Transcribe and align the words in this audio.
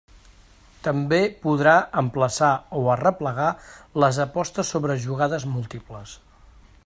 També 0.85 1.19
podrà 1.43 1.73
emplaçar 2.03 2.49
o 2.79 2.81
arreplegar 2.95 3.53
les 4.05 4.21
apostes 4.27 4.75
sobre 4.77 5.01
jugades 5.09 5.47
múltiples. 5.57 6.17